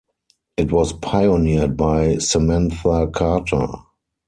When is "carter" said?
3.13-3.67